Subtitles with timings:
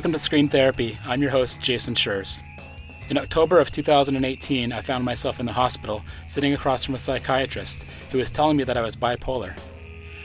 [0.00, 0.98] Welcome to Scream Therapy.
[1.04, 2.42] I'm your host, Jason Schurz.
[3.10, 7.84] In October of 2018, I found myself in the hospital sitting across from a psychiatrist
[8.10, 9.54] who was telling me that I was bipolar.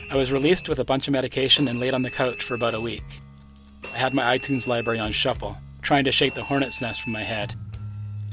[0.09, 2.73] I was released with a bunch of medication and laid on the couch for about
[2.73, 3.03] a week.
[3.93, 7.23] I had my iTunes library on shuffle, trying to shake the hornet's nest from my
[7.23, 7.53] head.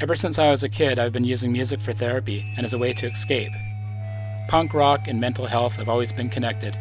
[0.00, 2.78] Ever since I was a kid, I've been using music for therapy and as a
[2.78, 3.50] way to escape.
[4.46, 6.78] Punk rock and mental health have always been connected.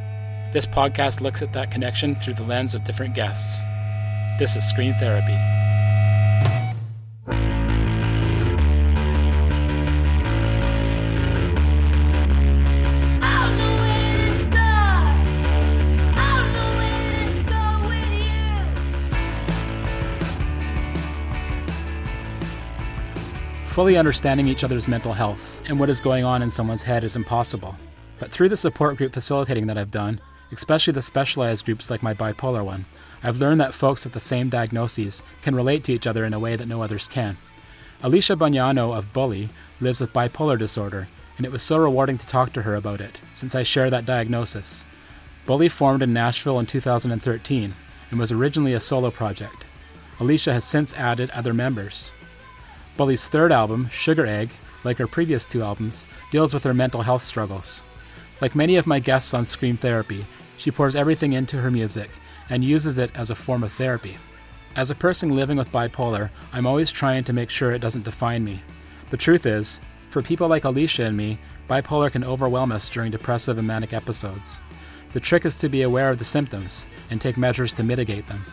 [0.53, 3.67] This podcast looks at that connection through the lens of different guests.
[4.41, 5.37] This is Scream Therapy.
[23.67, 27.15] Fully understanding each other's mental health and what is going on in someone's head is
[27.15, 27.75] impossible.
[28.17, 30.19] But through the support group facilitating that I've done,
[30.51, 32.85] especially the specialized groups like my bipolar one,
[33.23, 36.39] I've learned that folks with the same diagnoses can relate to each other in a
[36.39, 37.37] way that no others can.
[38.03, 41.07] Alicia Bognanno of Bully lives with bipolar disorder,
[41.37, 44.05] and it was so rewarding to talk to her about it, since I share that
[44.05, 44.85] diagnosis.
[45.45, 47.73] Bully formed in Nashville in 2013
[48.09, 49.65] and was originally a solo project.
[50.19, 52.11] Alicia has since added other members.
[52.97, 54.51] Bully's third album, Sugaregg,
[54.83, 57.83] like her previous two albums, deals with her mental health struggles.
[58.39, 60.25] Like many of my guests on Scream Therapy,
[60.61, 62.09] she pours everything into her music
[62.49, 64.17] and uses it as a form of therapy.
[64.75, 68.43] As a person living with bipolar, I'm always trying to make sure it doesn't define
[68.43, 68.61] me.
[69.09, 71.39] The truth is, for people like Alicia and me,
[71.69, 74.61] bipolar can overwhelm us during depressive and manic episodes.
[75.13, 78.45] The trick is to be aware of the symptoms and take measures to mitigate them.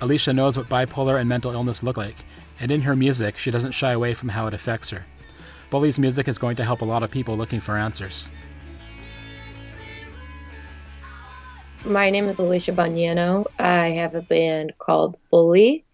[0.00, 2.16] Alicia knows what bipolar and mental illness look like
[2.60, 5.06] and in her music, she doesn't shy away from how it affects her.
[5.70, 8.30] Bully's music is going to help a lot of people looking for answers.
[11.84, 13.46] My name is Alicia Bognanno.
[13.58, 15.86] I have a band called Bully,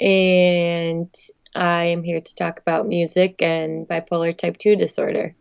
[0.00, 1.14] and
[1.54, 5.36] I am here to talk about music and bipolar type 2 disorder.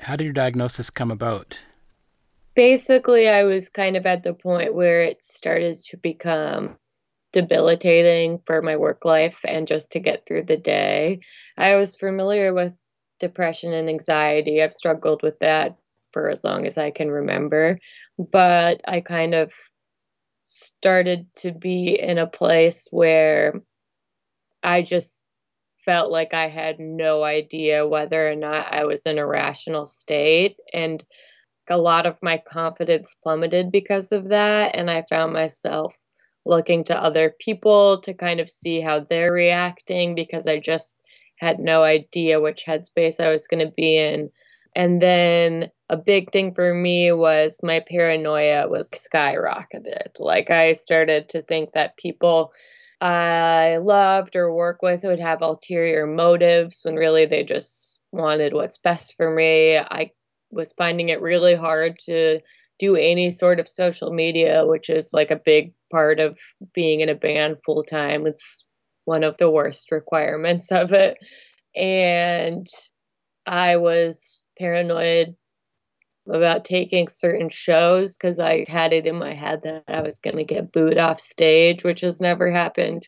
[0.00, 1.60] How did your diagnosis come about?
[2.54, 6.78] Basically, I was kind of at the point where it started to become
[7.32, 11.20] debilitating for my work life and just to get through the day.
[11.56, 12.74] I was familiar with
[13.20, 14.62] depression and anxiety.
[14.62, 15.76] I've struggled with that
[16.12, 17.78] for as long as I can remember,
[18.18, 19.52] but I kind of
[20.44, 23.54] started to be in a place where
[24.62, 25.30] I just
[25.84, 30.56] felt like I had no idea whether or not I was in a rational state
[30.72, 31.02] and
[31.68, 35.94] a lot of my confidence plummeted because of that and I found myself
[36.44, 40.98] looking to other people to kind of see how they're reacting because I just
[41.38, 44.30] had no idea which headspace I was going to be in.
[44.74, 50.20] And then a big thing for me was my paranoia was skyrocketed.
[50.20, 52.52] Like I started to think that people
[53.00, 58.78] I loved or work with would have ulterior motives when really they just wanted what's
[58.78, 59.76] best for me.
[59.76, 60.10] I
[60.50, 62.40] was finding it really hard to
[62.78, 66.38] do any sort of social media, which is like a big part of
[66.74, 68.26] being in a band full time.
[68.26, 68.64] It's
[69.04, 71.18] one of the worst requirements of it.
[71.74, 72.66] And
[73.46, 75.34] I was paranoid
[76.28, 80.36] about taking certain shows because I had it in my head that I was going
[80.36, 83.06] to get booed off stage, which has never happened.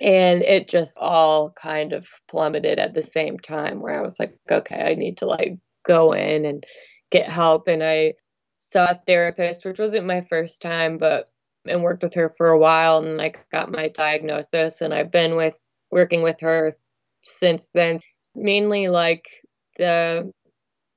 [0.00, 4.36] And it just all kind of plummeted at the same time where I was like,
[4.50, 6.64] okay, I need to like go in and
[7.10, 7.68] get help.
[7.68, 8.14] And I
[8.54, 11.28] saw a therapist, which wasn't my first time, but
[11.68, 15.36] and worked with her for a while and I got my diagnosis and I've been
[15.36, 15.56] with
[15.90, 16.72] working with her
[17.24, 18.00] since then.
[18.34, 19.26] Mainly like
[19.78, 20.32] the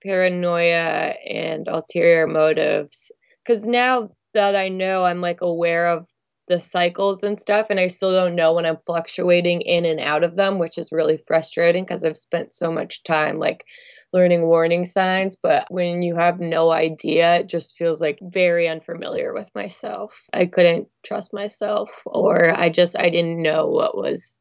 [0.04, 3.12] paranoia and ulterior motives.
[3.46, 6.08] Cause now that I know I'm like aware of
[6.48, 10.24] the cycles and stuff and I still don't know when I'm fluctuating in and out
[10.24, 13.66] of them, which is really frustrating because I've spent so much time like
[14.12, 19.34] learning warning signs, but when you have no idea, it just feels like very unfamiliar
[19.34, 20.20] with myself.
[20.34, 24.40] I couldn't trust myself, or I just I didn't know what was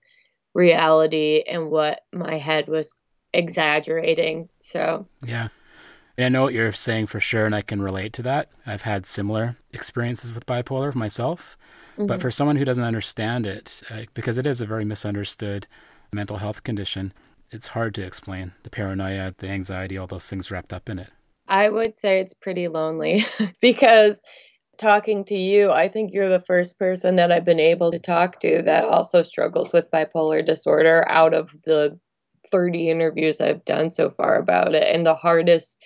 [0.55, 2.95] reality and what my head was
[3.39, 4.49] exaggerating.
[4.59, 5.49] So yeah.
[6.17, 8.49] And I know what you're saying for sure, and I can relate to that.
[8.67, 11.57] I've had similar experiences with bipolar myself.
[11.93, 12.07] Mm-hmm.
[12.07, 15.69] But for someone who doesn't understand it, uh, because it is a very misunderstood
[16.13, 17.13] mental health condition,
[17.51, 21.11] it's hard to explain the paranoia, the anxiety, all those things wrapped up in it.
[21.47, 23.25] I would say it's pretty lonely
[23.61, 24.21] because
[24.77, 28.41] talking to you, I think you're the first person that I've been able to talk
[28.41, 31.99] to that also struggles with bipolar disorder out of the
[32.49, 34.85] 30 interviews I've done so far about it.
[34.95, 35.83] And the hardest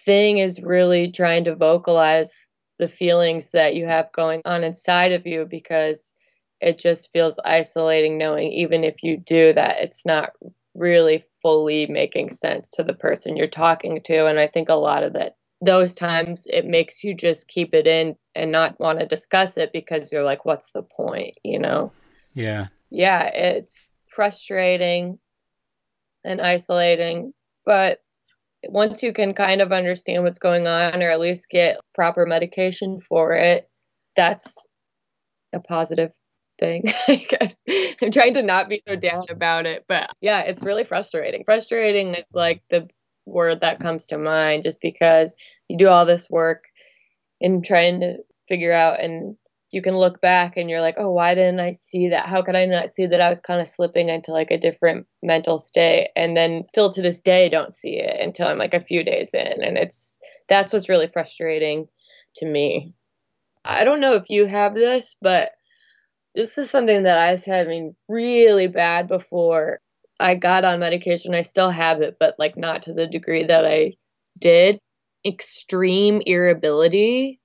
[0.00, 2.40] thing is really trying to vocalize
[2.78, 6.14] the feelings that you have going on inside of you because
[6.60, 10.30] it just feels isolating knowing even if you do that, it's not
[10.74, 14.26] really fully making sense to the person you're talking to.
[14.26, 17.86] And I think a lot of that, those times, it makes you just keep it
[17.86, 21.92] in and not want to discuss it because you're like, what's the point, you know?
[22.34, 22.68] Yeah.
[22.90, 25.18] Yeah, it's frustrating
[26.24, 27.32] and isolating,
[27.64, 28.00] but
[28.68, 33.00] once you can kind of understand what's going on or at least get proper medication
[33.00, 33.68] for it,
[34.16, 34.66] that's
[35.52, 36.12] a positive
[36.58, 37.62] thing, I guess.
[38.00, 41.44] I'm trying to not be so down about it, but yeah, it's really frustrating.
[41.44, 42.88] Frustrating is like the
[43.26, 45.34] word that comes to mind just because
[45.68, 46.64] you do all this work
[47.40, 48.16] in trying to
[48.48, 49.36] figure out and
[49.74, 52.26] you can look back and you're like, oh, why didn't I see that?
[52.26, 55.08] How could I not see that I was kind of slipping into like a different
[55.20, 56.10] mental state?
[56.14, 59.34] And then still to this day, don't see it until I'm like a few days
[59.34, 59.64] in.
[59.64, 61.88] And it's that's what's really frustrating
[62.36, 62.94] to me.
[63.64, 65.50] I don't know if you have this, but
[66.36, 69.80] this is something that I was having really bad before
[70.20, 71.34] I got on medication.
[71.34, 73.94] I still have it, but like not to the degree that I
[74.38, 74.78] did.
[75.26, 77.40] Extreme irritability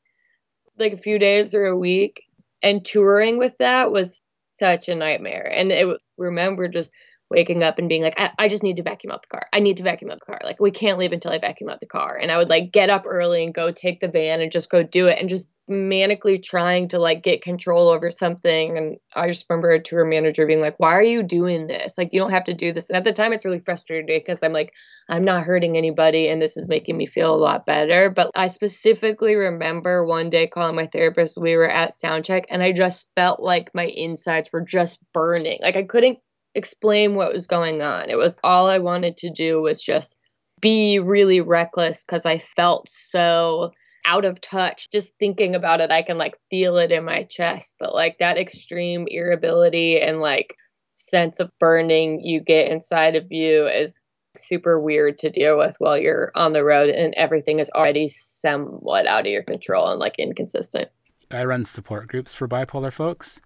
[0.80, 2.24] like a few days or a week.
[2.62, 5.50] And touring with that was such a nightmare.
[5.54, 6.94] And it remember just
[7.30, 9.48] waking up and being like, I, I, just need to vacuum out the car.
[9.54, 10.40] I need to vacuum out the car.
[10.44, 12.18] Like we can't leave until I vacuum out the car.
[12.18, 14.82] And I would like get up early and go take the van and just go
[14.82, 18.76] do it and just manically trying to like get control over something.
[18.76, 21.98] And I just remember a tour manager being like, Why are you doing this?
[21.98, 22.90] Like you don't have to do this.
[22.90, 24.74] And at the time it's really frustrating because I'm like,
[25.08, 28.10] I'm not hurting anybody and this is making me feel a lot better.
[28.10, 32.64] But I specifically remember one day calling my therapist, we were at sound check and
[32.64, 35.60] I just felt like my insides were just burning.
[35.62, 36.18] Like I couldn't
[36.56, 38.10] explain what was going on.
[38.10, 40.18] It was all I wanted to do was just
[40.62, 43.72] be really reckless because I felt so
[44.06, 44.90] out of touch.
[44.92, 47.76] Just thinking about it, I can like feel it in my chest.
[47.80, 50.56] But like that extreme irritability and like
[50.94, 53.98] sense of burning you get inside of you is
[54.36, 59.08] super weird to deal with while you're on the road and everything is already somewhat
[59.08, 60.90] out of your control and like inconsistent.
[61.32, 63.42] I run support groups for bipolar folks.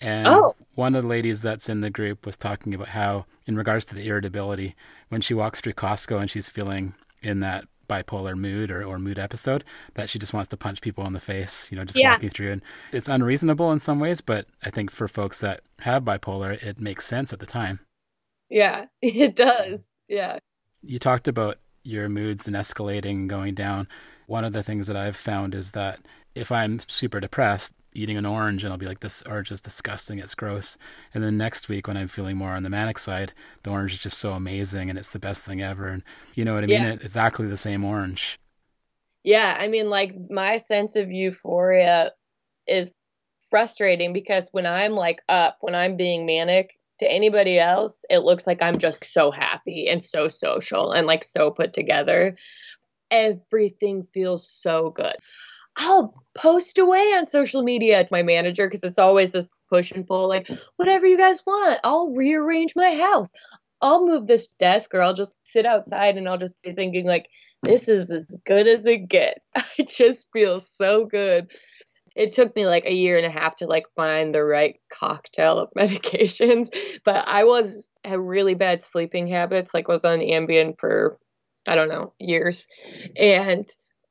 [0.00, 0.54] And oh.
[0.74, 3.94] one of the ladies that's in the group was talking about how, in regards to
[3.94, 4.74] the irritability,
[5.08, 9.18] when she walks through Costco and she's feeling in that bipolar mood or, or mood
[9.18, 9.64] episode,
[9.94, 12.12] that she just wants to punch people in the face, you know, just yeah.
[12.12, 12.52] walking through.
[12.52, 12.62] And
[12.92, 17.06] it's unreasonable in some ways, but I think for folks that have bipolar, it makes
[17.06, 17.80] sense at the time.
[18.48, 19.90] Yeah, it does.
[20.06, 20.38] Yeah.
[20.82, 23.88] You talked about your moods and escalating and going down.
[24.26, 26.00] One of the things that I've found is that
[26.34, 30.18] if I'm super depressed, eating an orange and I'll be like, this orange is disgusting,
[30.18, 30.78] it's gross.
[31.14, 33.32] And then next week when I'm feeling more on the manic side,
[33.62, 35.88] the orange is just so amazing and it's the best thing ever.
[35.88, 36.02] And
[36.34, 36.82] you know what I mean?
[36.82, 36.92] Yeah.
[36.92, 38.38] It's exactly the same orange.
[39.24, 42.12] Yeah, I mean, like my sense of euphoria
[42.66, 42.94] is
[43.50, 48.46] frustrating because when I'm like up, when I'm being manic, to anybody else, it looks
[48.46, 52.36] like I'm just so happy and so social and like so put together.
[53.10, 55.16] Everything feels so good.
[55.78, 60.06] I'll post away on social media to my manager because it's always this push and
[60.06, 63.32] pull like whatever you guys want i'll rearrange my house.
[63.80, 67.28] I'll move this desk or i'll just sit outside and i'll just be thinking like
[67.62, 71.50] this is as good as it gets i just feel so good.
[72.16, 75.58] It took me like a year and a half to like find the right cocktail
[75.58, 76.68] of medications
[77.04, 81.18] but i was had really bad sleeping habits like was on ambien for
[81.66, 82.66] i don't know years.
[83.16, 83.68] And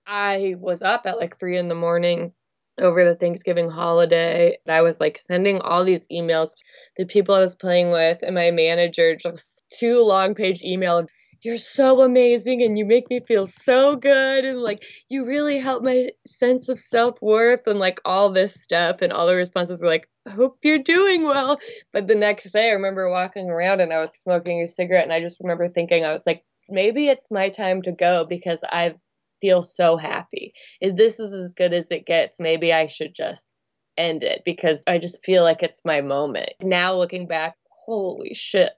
[0.07, 2.31] I was up at like three in the morning
[2.79, 4.57] over the Thanksgiving holiday.
[4.67, 6.51] I was like sending all these emails
[6.95, 11.05] to the people I was playing with, and my manager just two long page email.
[11.41, 15.83] You're so amazing and you make me feel so good and like you really help
[15.83, 20.09] my sense of self-worth and like all this stuff and all the responses were like
[20.25, 21.59] I hope you're doing well.
[21.93, 25.13] But the next day I remember walking around and I was smoking a cigarette and
[25.13, 28.95] I just remember thinking I was like maybe it's my time to go because I've
[29.41, 30.53] feel so happy.
[30.82, 33.51] If this is as good as it gets, maybe I should just
[33.98, 36.51] end it because I just feel like it's my moment.
[36.62, 38.72] Now looking back, holy shit,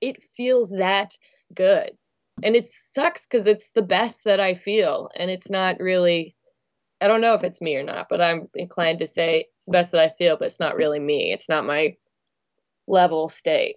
[0.00, 1.16] it feels that
[1.54, 1.92] good.
[2.42, 5.08] And it sucks because it's the best that I feel.
[5.16, 6.36] And it's not really,
[7.00, 9.72] I don't know if it's me or not, but I'm inclined to say it's the
[9.72, 11.32] best that I feel, but it's not really me.
[11.32, 11.96] It's not my
[12.86, 13.76] level state.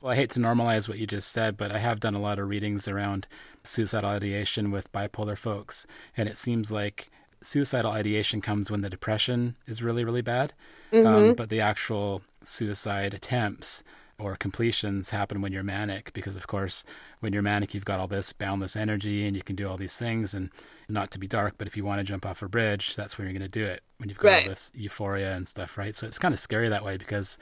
[0.00, 2.38] Well, I hate to normalize what you just said, but I have done a lot
[2.38, 3.26] of readings around
[3.64, 5.86] suicidal ideation with bipolar folks,
[6.16, 7.10] and it seems like
[7.42, 10.52] suicidal ideation comes when the depression is really, really bad,
[10.92, 11.06] um, mm-hmm.
[11.06, 13.82] um, but the actual suicide attempts
[14.20, 16.84] or completions happen when you're manic because of course
[17.20, 19.98] when you're manic you've got all this boundless energy and you can do all these
[19.98, 20.50] things and
[20.88, 23.26] not to be dark but if you want to jump off a bridge that's when
[23.26, 24.44] you're going to do it when you've got right.
[24.44, 27.38] all this euphoria and stuff right so it's kind of scary that way because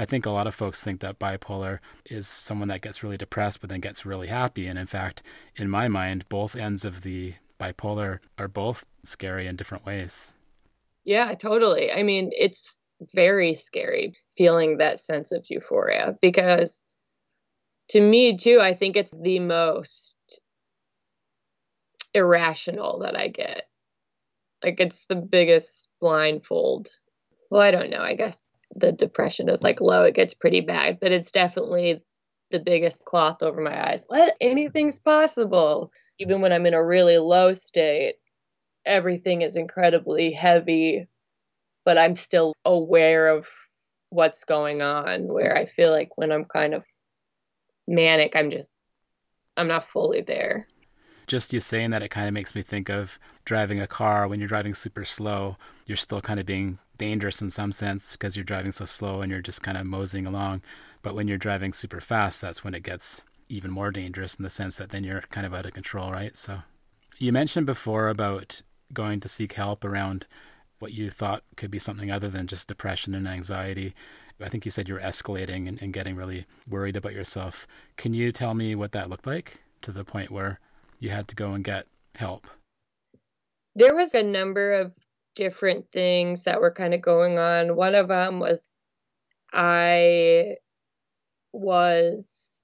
[0.00, 3.60] I think a lot of folks think that bipolar is someone that gets really depressed
[3.60, 4.68] but then gets really happy.
[4.68, 5.22] And in fact
[5.56, 10.34] in my mind both ends of the bipolar are both scary in different ways.
[11.04, 11.90] Yeah totally.
[11.90, 12.78] I mean it's
[13.12, 16.82] very scary feeling that sense of euphoria because
[17.90, 20.16] to me too i think it's the most
[22.14, 23.64] irrational that i get.
[24.62, 26.88] Like it's the biggest blindfold.
[27.50, 28.40] Well i don't know i guess
[28.78, 31.98] the depression is like low it gets pretty bad but it's definitely
[32.50, 37.18] the biggest cloth over my eyes what anything's possible even when i'm in a really
[37.18, 38.14] low state
[38.86, 41.06] everything is incredibly heavy
[41.88, 43.48] but I'm still aware of
[44.10, 45.26] what's going on.
[45.26, 46.84] Where I feel like when I'm kind of
[47.86, 48.74] manic, I'm just,
[49.56, 50.68] I'm not fully there.
[51.26, 54.28] Just you saying that, it kind of makes me think of driving a car.
[54.28, 55.56] When you're driving super slow,
[55.86, 59.30] you're still kind of being dangerous in some sense because you're driving so slow and
[59.30, 60.62] you're just kind of moseying along.
[61.02, 64.50] But when you're driving super fast, that's when it gets even more dangerous in the
[64.50, 66.36] sense that then you're kind of out of control, right?
[66.36, 66.60] So
[67.18, 68.62] you mentioned before about
[68.92, 70.26] going to seek help around
[70.78, 73.94] what you thought could be something other than just depression and anxiety.
[74.40, 77.66] I think you said you were escalating and, and getting really worried about yourself.
[77.96, 80.60] Can you tell me what that looked like to the point where
[81.00, 82.46] you had to go and get help?
[83.74, 84.92] There was a number of
[85.38, 87.76] different things that were kind of going on.
[87.76, 88.66] One of them was
[89.52, 90.56] I
[91.52, 92.60] was,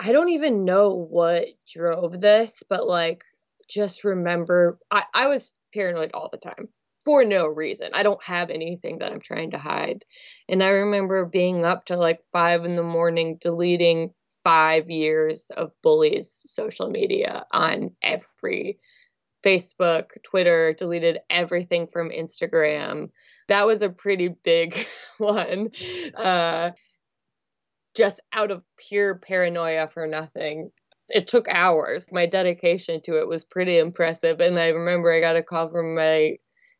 [0.00, 3.22] I don't even know what drove this, but like,
[3.68, 6.70] just remember, I, I was paranoid all the time
[7.04, 7.90] for no reason.
[7.92, 10.06] I don't have anything that I'm trying to hide.
[10.48, 15.72] And I remember being up to like five in the morning deleting five years of
[15.82, 18.78] Bully's social media on every
[19.44, 23.10] Facebook, Twitter, deleted everything from Instagram.
[23.48, 24.86] That was a pretty big
[25.18, 25.70] one.
[26.14, 26.72] Uh,
[27.94, 30.70] just out of pure paranoia for nothing.
[31.08, 32.12] It took hours.
[32.12, 34.40] My dedication to it was pretty impressive.
[34.40, 36.36] And I remember I got a call from my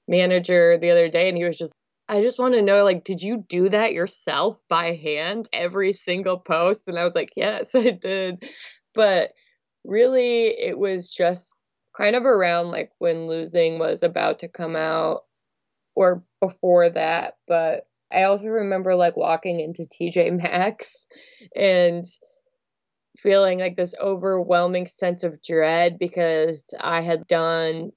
[0.08, 1.72] manager the other day and he was just
[2.08, 6.38] I just want to know like did you do that yourself by hand every single
[6.38, 8.42] post and I was like yes I did
[8.94, 9.32] but
[9.84, 11.52] really it was just
[11.98, 15.22] kind of around like when losing was about to come out
[15.94, 21.06] or before that but I also remember like walking into TJ Maxx
[21.54, 22.04] and
[23.18, 27.90] feeling like this overwhelming sense of dread because I had done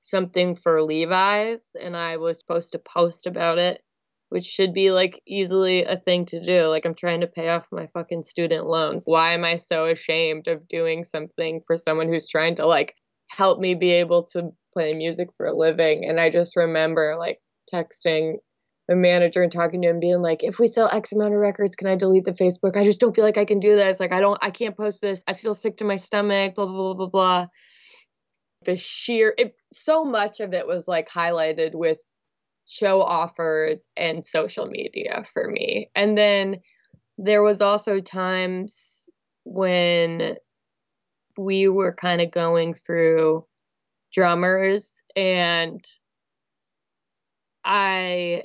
[0.00, 3.82] something for Levi's and I was supposed to post about it,
[4.28, 6.66] which should be like easily a thing to do.
[6.66, 9.04] Like I'm trying to pay off my fucking student loans.
[9.06, 12.94] Why am I so ashamed of doing something for someone who's trying to like
[13.30, 16.04] help me be able to play music for a living?
[16.08, 17.40] And I just remember like
[17.72, 18.34] texting
[18.88, 21.76] the manager and talking to him being like if we sell x amount of records
[21.76, 22.76] can i delete the facebook?
[22.76, 24.00] I just don't feel like i can do this.
[24.00, 25.22] Like i don't i can't post this.
[25.26, 27.46] I feel sick to my stomach blah blah blah blah blah.
[28.64, 31.98] The sheer it, so much of it was like highlighted with
[32.66, 35.90] show offers and social media for me.
[35.94, 36.60] And then
[37.16, 39.08] there was also times
[39.44, 40.36] when
[41.40, 43.44] we were kind of going through
[44.12, 45.84] drummers and
[47.64, 48.42] i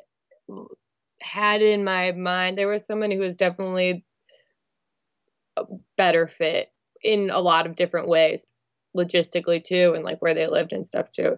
[1.21, 4.05] had in my mind there was someone who was definitely
[5.57, 5.63] a
[5.97, 6.69] better fit
[7.01, 8.45] in a lot of different ways
[8.95, 11.37] logistically too and like where they lived and stuff too.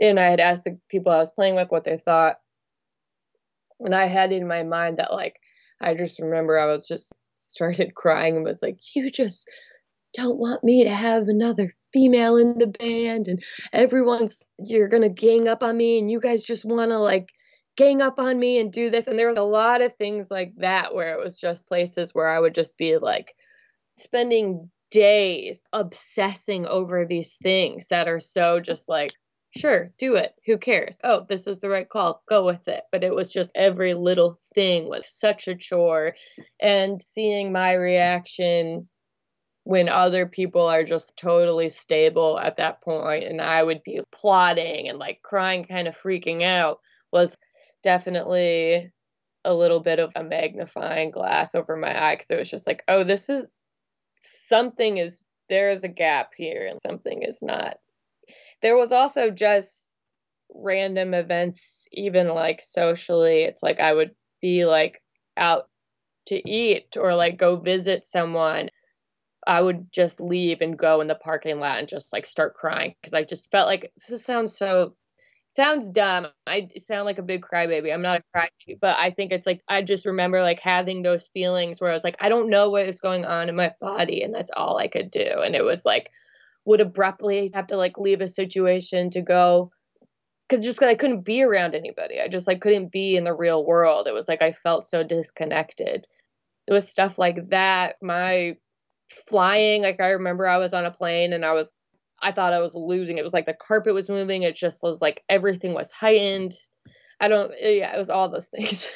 [0.00, 2.36] And I had asked the people I was playing with what they thought.
[3.80, 5.38] And I had in my mind that like
[5.80, 9.48] I just remember I was just started crying and was like, You just
[10.16, 13.42] don't want me to have another female in the band and
[13.72, 17.30] everyone's you're gonna gang up on me and you guys just wanna like
[17.76, 20.52] gang up on me and do this and there was a lot of things like
[20.56, 23.34] that where it was just places where I would just be like
[23.98, 29.12] spending days obsessing over these things that are so just like
[29.56, 30.34] sure, do it.
[30.44, 31.00] Who cares?
[31.02, 32.22] Oh, this is the right call.
[32.28, 32.82] Go with it.
[32.92, 36.14] But it was just every little thing was such a chore.
[36.60, 38.88] And seeing my reaction
[39.66, 44.88] when other people are just totally stable at that point and I would be plotting
[44.88, 46.78] and like crying, kind of freaking out
[47.12, 47.36] was
[47.82, 48.92] definitely
[49.44, 52.84] a little bit of a magnifying glass over my eye because it was just like,
[52.86, 53.44] oh, this is
[54.20, 57.78] something is there is a gap here and something is not.
[58.62, 59.96] There was also just
[60.54, 63.42] random events, even like socially.
[63.42, 65.02] It's like I would be like
[65.36, 65.68] out
[66.26, 68.68] to eat or like go visit someone,
[69.46, 72.94] I would just leave and go in the parking lot and just like start crying
[73.00, 74.94] because I just felt like this sounds so
[75.52, 76.26] sounds dumb.
[76.46, 77.92] I sound like a big crybaby.
[77.92, 81.28] I'm not a crybaby, but I think it's like I just remember like having those
[81.28, 84.22] feelings where I was like, I don't know what is going on in my body,
[84.22, 85.26] and that's all I could do.
[85.44, 86.10] And it was like
[86.64, 89.70] would abruptly have to like leave a situation to go
[90.48, 92.20] because just cause I couldn't be around anybody.
[92.20, 94.06] I just like couldn't be in the real world.
[94.06, 96.06] It was like I felt so disconnected.
[96.66, 97.96] It was stuff like that.
[98.02, 98.56] My
[99.28, 101.72] flying, like I remember I was on a plane and I was
[102.20, 103.18] I thought I was losing.
[103.18, 104.42] It was like the carpet was moving.
[104.42, 106.54] It just was like everything was heightened.
[107.20, 108.90] I don't yeah, it was all those things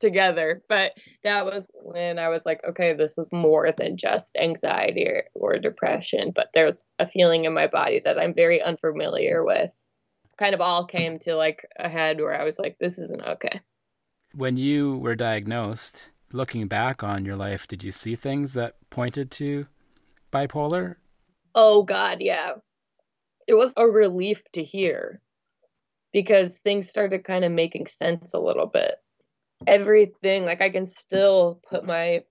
[0.00, 0.62] together.
[0.68, 0.92] But
[1.24, 5.58] that was when I was like, okay, this is more than just anxiety or, or
[5.58, 9.72] depression, but there's a feeling in my body that I'm very unfamiliar with
[10.36, 13.60] kind of all came to like a head where I was like, this isn't okay.
[14.34, 19.30] When you were diagnosed, looking back on your life, did you see things that pointed
[19.32, 19.66] to
[20.32, 20.96] bipolar?
[21.54, 22.52] Oh, God, yeah.
[23.48, 25.20] It was a relief to hear
[26.12, 28.96] because things started kind of making sense a little bit.
[29.66, 32.22] Everything, like, I can still put my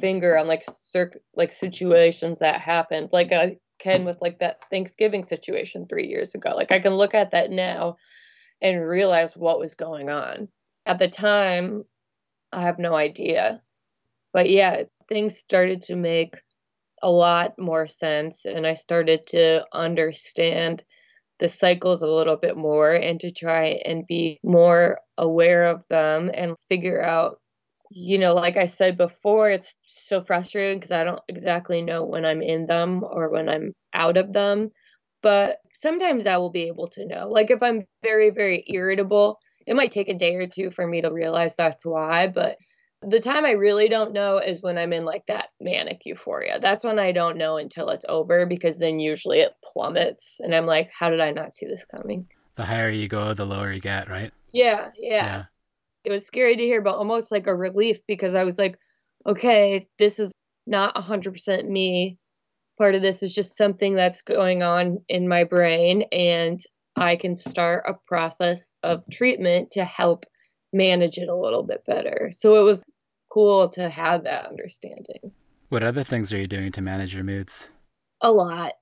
[0.00, 3.10] finger on like circ like situations that happened.
[3.12, 6.50] Like I can with like that Thanksgiving situation three years ago.
[6.54, 7.96] Like I can look at that now
[8.60, 10.48] and realize what was going on.
[10.86, 11.82] At the time,
[12.54, 13.62] I have no idea.
[14.32, 16.36] But yeah, things started to make
[17.02, 20.82] a lot more sense and I started to understand
[21.40, 26.30] the cycles a little bit more and to try and be more aware of them
[26.32, 27.40] and figure out
[27.90, 32.24] you know, like I said before, it's so frustrating because I don't exactly know when
[32.24, 34.70] I'm in them or when I'm out of them.
[35.22, 37.28] But sometimes I will be able to know.
[37.28, 41.02] Like if I'm very, very irritable, it might take a day or two for me
[41.02, 42.28] to realize that's why.
[42.28, 42.58] But
[43.02, 46.58] the time I really don't know is when I'm in like that manic euphoria.
[46.60, 50.66] That's when I don't know until it's over because then usually it plummets and I'm
[50.66, 52.26] like, how did I not see this coming?
[52.56, 54.32] The higher you go, the lower you get, right?
[54.52, 55.24] Yeah, yeah.
[55.24, 55.44] yeah
[56.04, 58.76] it was scary to hear, but almost like a relief because I was like,
[59.26, 60.32] okay, this is
[60.66, 62.18] not 100% me.
[62.76, 66.60] Part of this is just something that's going on in my brain, and
[66.96, 70.26] I can start a process of treatment to help
[70.72, 72.30] manage it a little bit better.
[72.32, 72.84] So it was
[73.32, 75.32] cool to have that understanding.
[75.68, 77.72] What other things are you doing to manage your moods?
[78.20, 78.74] A lot.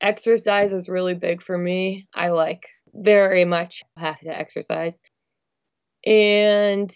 [0.00, 2.08] Exercise is really big for me.
[2.14, 5.00] I like very much have to exercise
[6.04, 6.90] and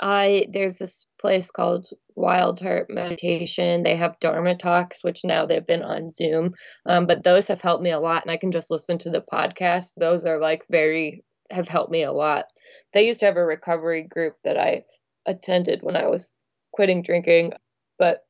[0.00, 3.82] I there's this place called Wild Heart Meditation.
[3.82, 6.54] They have Dharma talks, which now they've been on Zoom,
[6.84, 9.24] um, but those have helped me a lot, and I can just listen to the
[9.32, 9.94] podcast.
[9.96, 12.46] Those are like very have helped me a lot.
[12.92, 14.84] They used to have a recovery group that I
[15.24, 16.32] attended when I was
[16.72, 17.52] quitting drinking,
[17.98, 18.24] but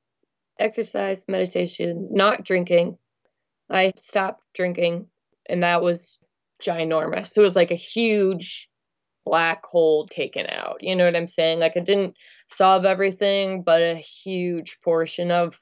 [0.59, 2.99] exercise, meditation, not drinking.
[3.69, 5.09] I stopped drinking,
[5.49, 6.21] and that was
[6.63, 7.37] ginormous.
[7.37, 8.69] It was like a huge
[9.27, 10.79] black hole taken out.
[10.81, 11.59] You know what I'm saying?
[11.59, 12.17] Like it didn't
[12.49, 15.59] solve everything, but a huge portion of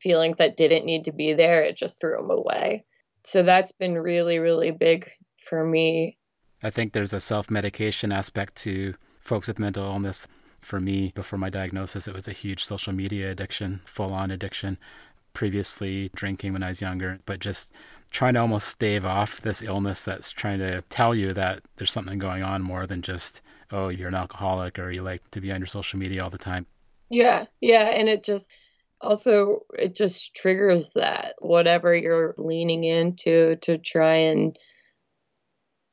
[0.00, 2.84] feelings that didn't need to be there, it just threw them away.
[3.24, 5.08] So that's been really, really big
[5.48, 6.18] for me.
[6.62, 10.26] I think there's a self medication aspect to folks with mental illness.
[10.60, 14.78] For me, before my diagnosis, it was a huge social media addiction, full on addiction.
[15.34, 17.74] Previously, drinking when I was younger, but just
[18.14, 22.16] trying to almost stave off this illness that's trying to tell you that there's something
[22.16, 25.58] going on more than just oh you're an alcoholic or you like to be on
[25.58, 26.64] your social media all the time
[27.10, 28.48] yeah yeah and it just
[29.00, 34.56] also it just triggers that whatever you're leaning into to try and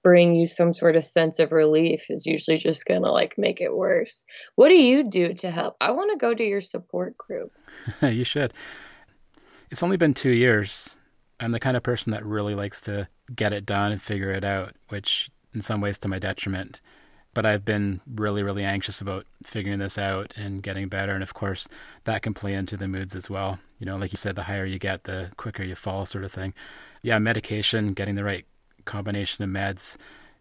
[0.03, 3.62] bring you some sort of sense of relief is usually just going to like make
[3.62, 4.25] it worse.
[4.55, 5.75] What do you do to help?
[5.79, 7.51] I want to go to your support group.
[8.01, 8.51] you should.
[9.69, 10.97] It's only been 2 years
[11.41, 14.45] I'm the kind of person that really likes to get it done and figure it
[14.45, 16.82] out, which in some ways to my detriment.
[17.34, 21.13] But I've been really, really anxious about figuring this out and getting better.
[21.13, 21.67] And of course,
[22.04, 23.60] that can play into the moods as well.
[23.80, 26.32] You know, like you said, the higher you get, the quicker you fall, sort of
[26.32, 26.54] thing.
[27.01, 28.45] Yeah, medication, getting the right
[28.86, 29.97] combination of meds,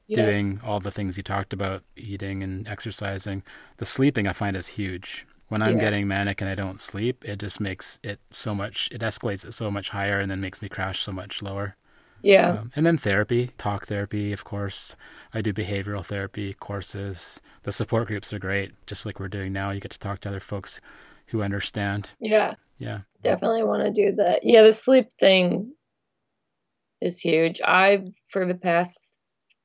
[0.07, 0.17] yeah.
[0.17, 3.43] doing all the things you talked about, eating and exercising.
[3.77, 5.81] The sleeping I find is huge when I'm yeah.
[5.81, 9.53] getting manic and I don't sleep, it just makes it so much, it escalates it
[9.53, 11.77] so much higher and then makes me crash so much lower.
[12.23, 12.51] Yeah.
[12.51, 14.95] Um, and then therapy, talk therapy, of course.
[15.35, 17.43] I do behavioral therapy courses.
[17.65, 19.71] The support groups are great, just like we're doing now.
[19.71, 20.81] You get to talk to other folks
[21.27, 22.11] who understand.
[22.21, 22.55] Yeah.
[22.79, 23.01] Yeah.
[23.23, 24.45] Definitely want to do that.
[24.45, 25.73] Yeah, the sleep thing
[27.01, 27.61] is huge.
[27.65, 29.01] I, for the past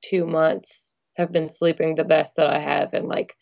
[0.04, 3.36] two months, have been sleeping the best that I have in like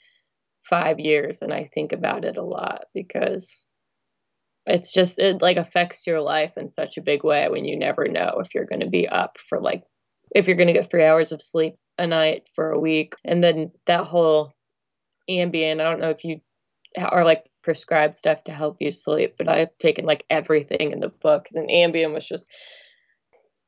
[0.63, 3.65] five years and I think about it a lot because
[4.65, 8.07] it's just it like affects your life in such a big way when you never
[8.07, 9.83] know if you're going to be up for like
[10.33, 13.13] if you're going to get three hours of sleep a night for a week.
[13.23, 14.53] And then that whole
[15.29, 16.41] ambien i don't know if you
[16.97, 21.07] are like prescribed stuff to help you sleep but i've taken like everything in the
[21.07, 22.51] books and ambien was just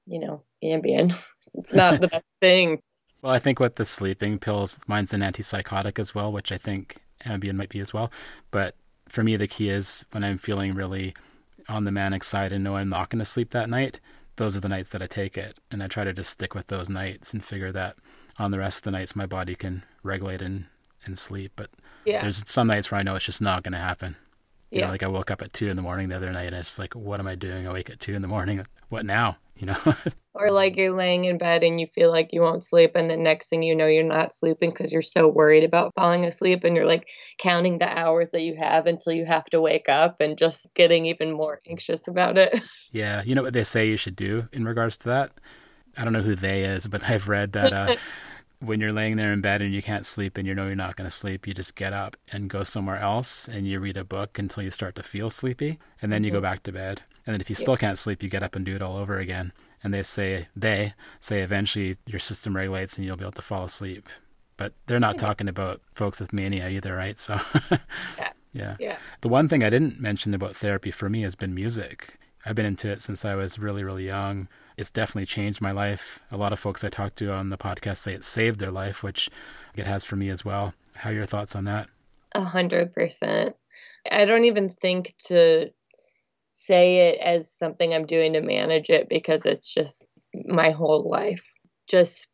[0.05, 1.13] you know ambien.
[1.57, 2.81] It's not the best thing
[3.25, 7.01] well i think with the sleeping pills mine's an antipsychotic as well which i think
[7.25, 8.09] ambien might be as well
[8.51, 8.75] but
[9.07, 11.13] for me, the key is when I'm feeling really
[11.67, 13.99] on the manic side and know I'm not going to sleep that night,
[14.35, 15.59] those are the nights that I take it.
[15.71, 17.97] And I try to just stick with those nights and figure that
[18.37, 20.65] on the rest of the nights my body can regulate and,
[21.05, 21.53] and sleep.
[21.55, 21.69] But
[22.03, 22.21] yeah.
[22.21, 24.17] there's some nights where I know it's just not going to happen.
[24.69, 24.85] You yeah.
[24.85, 26.77] know, like I woke up at two in the morning the other night and it's
[26.77, 27.67] like, what am I doing?
[27.67, 28.65] I wake at two in the morning.
[28.89, 29.37] What now?
[29.55, 29.77] You know?
[30.35, 33.17] or like you're laying in bed and you feel like you won't sleep and the
[33.17, 36.75] next thing you know you're not sleeping because you're so worried about falling asleep and
[36.75, 40.37] you're like counting the hours that you have until you have to wake up and
[40.37, 42.59] just getting even more anxious about it
[42.91, 45.31] yeah you know what they say you should do in regards to that
[45.97, 47.95] i don't know who they is but i've read that uh,
[48.59, 50.95] when you're laying there in bed and you can't sleep and you know you're not
[50.95, 54.03] going to sleep, you just get up and go somewhere else and you read a
[54.03, 56.43] book until you start to feel sleepy and then you go mm-hmm.
[56.43, 57.01] back to bed.
[57.25, 59.19] And then if you still can't sleep, you get up and do it all over
[59.19, 59.51] again
[59.85, 63.63] and they say they say eventually your system regulates and you'll be able to fall
[63.63, 64.09] asleep.
[64.57, 67.19] But they're not talking about folks with mania either, right?
[67.19, 67.77] So yeah.
[68.53, 68.75] yeah.
[68.79, 68.97] Yeah.
[69.21, 72.17] The one thing I didn't mention about therapy for me has been music.
[72.43, 74.47] I've been into it since I was really, really young.
[74.75, 76.23] It's definitely changed my life.
[76.31, 79.03] A lot of folks I talk to on the podcast say it saved their life,
[79.03, 79.29] which
[79.75, 80.73] it has for me as well.
[80.95, 81.89] How are your thoughts on that?
[82.31, 83.55] A hundred percent.
[84.11, 85.71] I don't even think to
[86.65, 91.45] say it as something I'm doing to manage it because it's just my whole life.
[91.87, 92.27] Just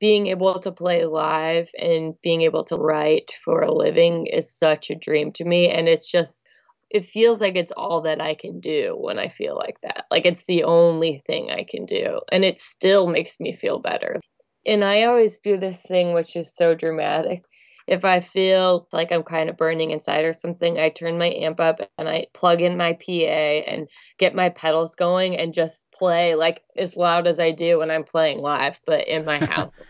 [0.00, 4.90] being able to play live and being able to write for a living is such
[4.90, 5.70] a dream to me.
[5.70, 6.46] And it's just,
[6.90, 10.04] it feels like it's all that I can do when I feel like that.
[10.10, 12.20] Like it's the only thing I can do.
[12.30, 14.20] And it still makes me feel better.
[14.64, 17.42] And I always do this thing, which is so dramatic
[17.88, 21.58] if I feel like I'm kind of burning inside or something, I turn my amp
[21.58, 26.34] up and I plug in my PA and get my pedals going and just play
[26.34, 29.80] like as loud as I do when I'm playing live, but in my house.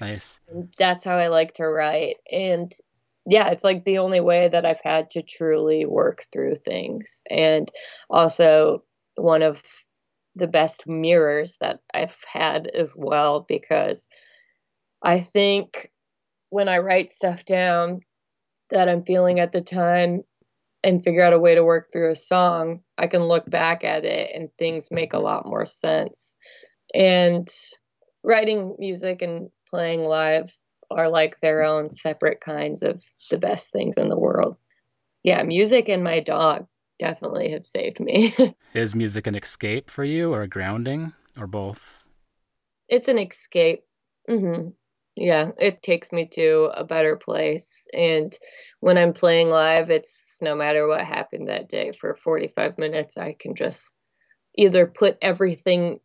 [0.00, 0.40] nice.
[0.78, 2.16] That's how I like to write.
[2.30, 2.70] And
[3.24, 7.22] yeah, it's like the only way that I've had to truly work through things.
[7.30, 7.70] And
[8.10, 8.84] also
[9.16, 9.62] one of
[10.34, 14.06] the best mirrors that I've had as well because
[15.02, 15.90] I think
[16.50, 18.00] when I write stuff down
[18.70, 20.22] that I'm feeling at the time
[20.82, 24.04] and figure out a way to work through a song, I can look back at
[24.04, 26.38] it and things make a lot more sense.
[26.94, 27.48] And
[28.22, 30.56] writing music and playing live
[30.90, 34.56] are like their own separate kinds of the best things in the world.
[35.22, 36.66] Yeah, music and my dog
[36.98, 38.34] definitely have saved me.
[38.74, 42.04] Is music an escape for you or a grounding or both?
[42.88, 43.84] It's an escape.
[44.30, 44.68] Mm-hmm.
[45.20, 47.88] Yeah, it takes me to a better place.
[47.92, 48.32] And
[48.78, 53.34] when I'm playing live, it's no matter what happened that day for 45 minutes, I
[53.38, 53.90] can just
[54.56, 56.00] either put everything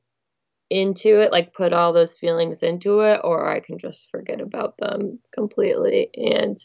[0.70, 4.78] into it, like put all those feelings into it, or I can just forget about
[4.78, 6.10] them completely.
[6.16, 6.58] And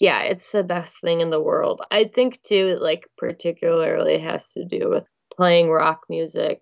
[0.00, 1.82] yeah, it's the best thing in the world.
[1.90, 5.04] I think, too, like, particularly has to do with
[5.36, 6.60] playing rock music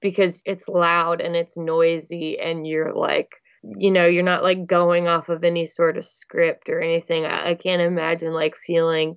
[0.00, 3.30] because it's loud and it's noisy, and you're like,
[3.76, 7.24] you know you're not like going off of any sort of script or anything.
[7.24, 9.16] I, I, can't imagine like feeling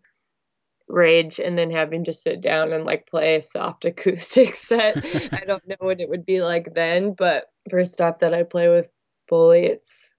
[0.87, 4.97] rage and then having to sit down and like play a soft acoustic set.
[5.33, 8.69] I don't know what it would be like then but for stuff that i play
[8.69, 8.89] with
[9.27, 10.15] Bully it's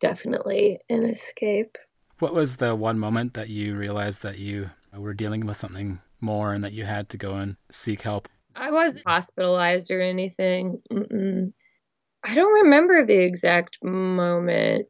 [0.00, 1.76] definitely an escape.
[2.18, 6.52] What was the one moment that you realized that you were dealing with something more
[6.52, 8.28] and that you had to go and seek help?
[8.56, 10.82] I wasn't hospitalized or anything.
[10.90, 11.52] Mm-mm.
[12.24, 14.86] I don't remember the exact moment.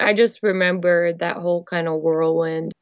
[0.00, 2.72] I just remember that whole kind of whirlwind.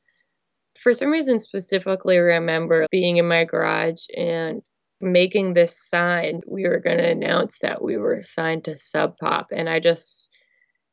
[0.81, 4.63] For some reason, specifically, remember being in my garage and
[5.01, 6.41] making this sign.
[6.47, 10.31] We were going to announce that we were signed to Sub Pop, and I just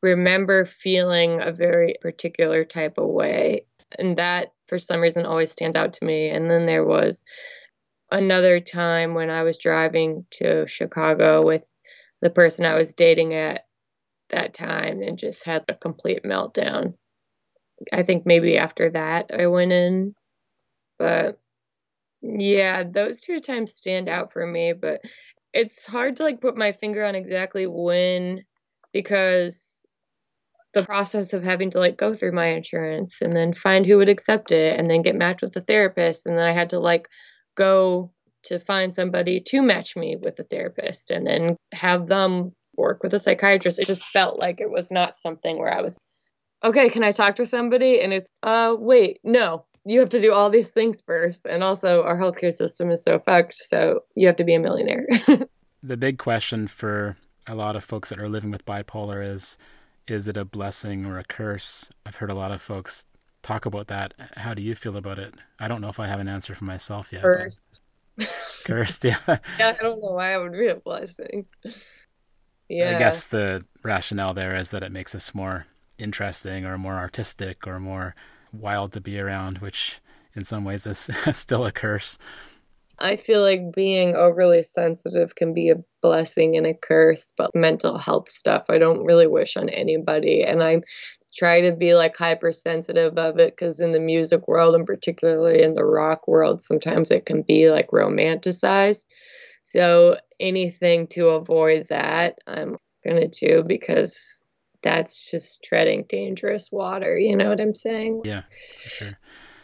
[0.01, 3.65] remember feeling a very particular type of way.
[3.97, 6.29] And that, for some reason, always stands out to me.
[6.29, 7.23] And then there was
[8.11, 11.63] another time when I was driving to Chicago with
[12.21, 13.65] the person I was dating at
[14.29, 16.93] that time and just had a complete meltdown.
[17.93, 20.15] I think maybe after that I went in.
[20.97, 21.39] But
[22.21, 25.01] yeah, those two times stand out for me, but
[25.53, 28.43] it's hard to like put my finger on exactly when
[28.91, 29.87] because
[30.73, 34.09] the process of having to like go through my insurance and then find who would
[34.09, 37.07] accept it and then get matched with a therapist and then I had to like
[37.55, 38.11] go
[38.47, 43.13] to find somebody to match me with a therapist and then have them work with
[43.13, 43.79] a psychiatrist.
[43.79, 45.97] It just felt like it was not something where I was
[46.63, 48.01] okay, can I talk to somebody?
[48.01, 49.65] And it's uh wait, no.
[49.85, 51.45] You have to do all these things first.
[51.45, 55.07] And also our healthcare system is so fucked, so you have to be a millionaire.
[55.83, 59.57] the big question for a lot of folks that are living with bipolar is
[60.07, 61.89] is it a blessing or a curse?
[62.05, 63.05] I've heard a lot of folks
[63.41, 64.13] talk about that.
[64.37, 65.33] How do you feel about it?
[65.59, 67.23] I don't know if I have an answer for myself yet.
[67.23, 67.81] Cursed.
[68.65, 69.17] Cursed, yeah.
[69.27, 71.47] yeah, I don't know why I would be a blessing.
[72.69, 72.95] Yeah.
[72.95, 77.65] I guess the rationale there is that it makes us more interesting or more artistic
[77.65, 78.15] or more
[78.51, 79.99] wild to be around, which
[80.33, 82.17] in some ways is still a curse.
[82.99, 87.97] I feel like being overly sensitive can be a blessing and a curse, but mental
[87.97, 90.43] health stuff I don't really wish on anybody.
[90.43, 90.81] And I
[91.37, 95.73] try to be like hypersensitive of it because in the music world, and particularly in
[95.73, 99.05] the rock world, sometimes it can be like romanticized.
[99.63, 104.43] So anything to avoid that, I'm to do because
[104.81, 107.17] that's just treading dangerous water.
[107.17, 108.21] You know what I'm saying?
[108.25, 108.43] Yeah,
[108.83, 109.19] for sure.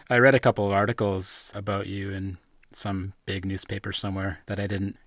[0.10, 2.38] I read a couple of articles about you in
[2.72, 4.98] some big newspaper somewhere that I didn't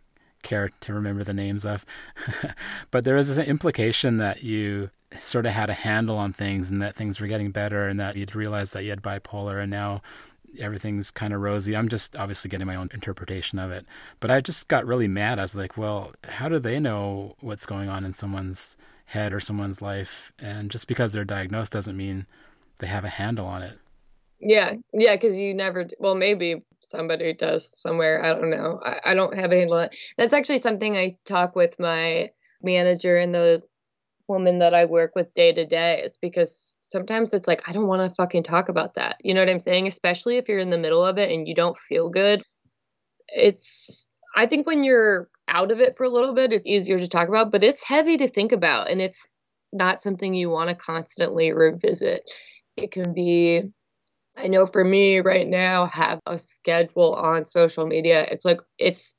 [0.47, 1.85] care to remember the names of.
[2.91, 6.81] but there was an implication that you sort of had a handle on things and
[6.81, 10.03] that things were getting better and that you'd realized that you had bipolar and now
[10.59, 11.77] everything's kind of rosy.
[11.77, 13.85] I'm just obviously getting my own interpretation of it.
[14.21, 15.39] But I just got really mad.
[15.39, 19.41] I was like, well, how do they know what's going on in someone's head or
[19.41, 20.33] someone's life?
[20.39, 22.27] And just because they're diagnosed doesn't mean
[22.79, 23.79] they have a handle on it.
[24.39, 25.87] Yeah, yeah, because you never.
[25.99, 26.63] Well, maybe
[26.97, 28.25] somebody does somewhere.
[28.25, 28.81] I don't know.
[28.85, 29.97] I, I don't have a handle on it.
[30.17, 32.31] That's actually something I talk with my
[32.63, 33.63] manager and the
[34.29, 36.03] woman that I work with day to day.
[36.05, 39.17] Is because sometimes it's like I don't want to fucking talk about that.
[39.23, 39.87] You know what I'm saying?
[39.87, 42.43] Especially if you're in the middle of it and you don't feel good.
[43.29, 44.09] It's.
[44.35, 47.29] I think when you're out of it for a little bit, it's easier to talk
[47.29, 49.27] about, but it's heavy to think about, and it's
[49.73, 52.31] not something you want to constantly revisit.
[52.77, 53.63] It can be
[54.37, 58.27] I know for me right now, have a schedule on social media.
[58.31, 59.15] It's like, it's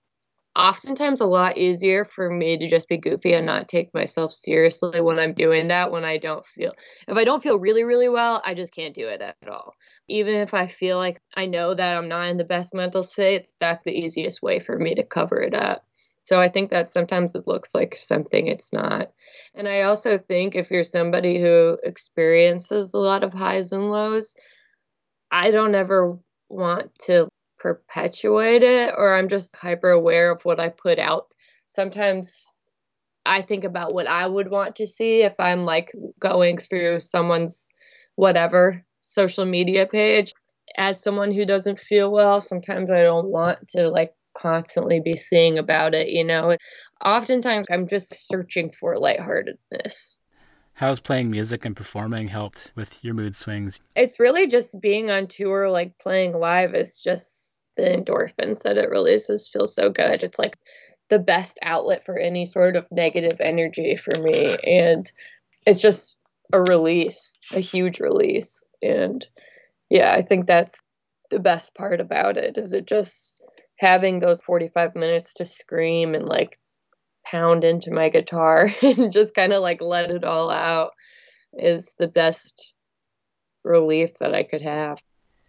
[0.57, 4.99] oftentimes a lot easier for me to just be goofy and not take myself seriously
[4.99, 6.73] when I'm doing that when I don't feel
[7.07, 9.75] if I don't feel really really well I just can't do it at all.
[10.07, 13.49] Even if I feel like I know that I'm not in the best mental state
[13.59, 15.85] that's the easiest way for me to cover it up.
[16.23, 19.11] So I think that sometimes it looks like something it's not.
[19.53, 24.35] And I also think if you're somebody who experiences a lot of highs and lows
[25.31, 26.17] I don't ever
[26.49, 27.27] want to
[27.59, 31.27] perpetuate it or I'm just hyper aware of what I put out.
[31.65, 32.51] Sometimes
[33.25, 37.69] I think about what I would want to see if I'm like going through someone's
[38.15, 40.33] whatever social media page.
[40.77, 45.57] As someone who doesn't feel well, sometimes I don't want to like constantly be seeing
[45.57, 46.55] about it, you know.
[47.03, 50.16] Oftentimes I'm just searching for lightheartedness.
[50.77, 53.79] How's playing music and performing helped with your mood swings?
[53.95, 56.75] It's really just being on tour, like playing live.
[56.75, 60.23] It's just the endorphins that it releases feel so good.
[60.23, 60.55] It's like
[61.09, 64.55] the best outlet for any sort of negative energy for me.
[64.63, 65.11] And
[65.65, 66.15] it's just
[66.53, 68.63] a release, a huge release.
[68.79, 69.27] And
[69.89, 70.79] yeah, I think that's
[71.31, 73.41] the best part about it is it just
[73.79, 76.59] having those 45 minutes to scream and like
[77.29, 80.91] pound into my guitar and just kind of like let it all out
[81.53, 82.73] is the best
[83.63, 84.99] relief that I could have.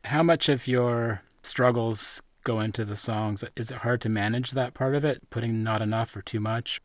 [0.04, 3.44] How much of your struggles go into the songs?
[3.56, 6.80] Is it hard to manage that part of it, putting not enough or too much?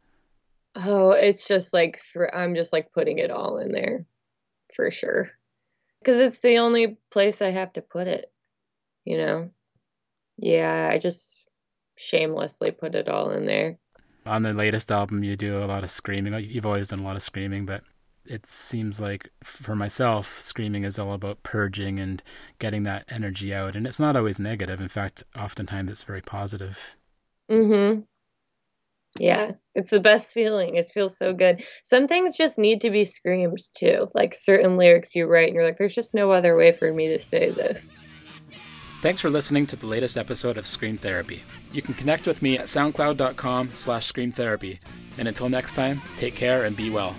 [0.76, 4.06] Oh, it's just like th- I'm just like putting it all in there
[4.74, 5.32] for sure.
[6.04, 8.32] Cuz it's the only place I have to put it,
[9.06, 9.52] you know.
[10.38, 11.48] Yeah, I just
[11.96, 13.78] shamelessly put it all in there
[14.26, 16.34] on the latest album you do a lot of screaming.
[16.34, 17.84] You've always done a lot of screaming but
[18.26, 22.24] it seems like for myself screaming is all about purging and
[22.60, 23.76] getting that energy out.
[23.76, 24.80] And it's not always negative.
[24.80, 26.96] In fact oftentimes it's very positive.
[27.50, 28.06] Mhm
[29.20, 30.76] yeah it's the best feeling.
[30.76, 31.64] It feels so good.
[31.84, 34.08] Some things just need to be screamed too.
[34.14, 37.10] Like certain lyrics you write and you're like there's just no other way for me
[37.10, 38.00] to say this
[39.04, 41.44] Thanks for listening to the latest episode of Scream Therapy.
[41.74, 44.80] You can connect with me at soundcloud.com slash screamtherapy.
[45.18, 47.14] And until next time, take care and be well.